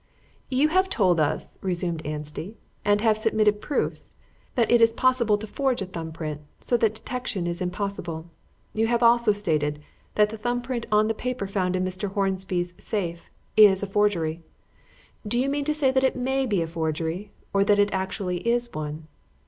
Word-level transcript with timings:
"You 0.49 0.69
have 0.69 0.89
told 0.89 1.19
us," 1.19 1.59
resumed 1.61 2.03
Anstey, 2.07 2.57
"and 2.83 3.01
have 3.01 3.19
submitted 3.19 3.61
proofs, 3.61 4.13
that 4.55 4.71
it 4.71 4.81
is 4.81 4.93
possible 4.93 5.37
to 5.37 5.45
forge 5.45 5.79
a 5.79 5.85
thumb 5.85 6.11
print 6.11 6.41
so 6.59 6.75
that 6.77 6.95
detection 6.95 7.45
is 7.45 7.61
impossible. 7.61 8.25
You 8.73 8.87
have 8.87 9.03
also 9.03 9.31
stated 9.31 9.79
that 10.15 10.29
the 10.31 10.39
thumb 10.39 10.63
print 10.63 10.87
on 10.91 11.07
the 11.07 11.13
paper 11.13 11.45
found 11.45 11.75
in 11.75 11.85
Mr. 11.85 12.11
Hornby's 12.13 12.73
safe 12.79 13.29
is 13.55 13.83
a 13.83 13.85
forgery. 13.85 14.41
Do 15.27 15.37
you 15.39 15.47
mean 15.47 15.65
that 15.65 16.03
it 16.03 16.15
may 16.15 16.47
be 16.47 16.63
a 16.63 16.67
forgery, 16.67 17.31
or 17.53 17.63
that 17.63 17.77
it 17.77 17.93
actually 17.93 18.37
is 18.49 18.73
one?" 18.73 19.07